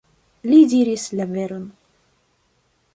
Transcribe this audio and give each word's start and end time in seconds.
Li 0.51 0.61
diris 0.71 1.05
la 1.21 1.29
veron!.. 1.35 1.71